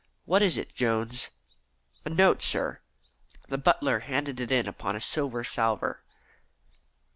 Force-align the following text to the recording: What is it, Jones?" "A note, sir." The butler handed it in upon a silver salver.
What 0.25 0.41
is 0.41 0.57
it, 0.57 0.73
Jones?" 0.73 1.29
"A 2.05 2.09
note, 2.09 2.41
sir." 2.41 2.79
The 3.49 3.59
butler 3.59 3.99
handed 3.99 4.39
it 4.39 4.51
in 4.51 4.67
upon 4.67 4.95
a 4.95 4.99
silver 4.99 5.43
salver. 5.43 6.01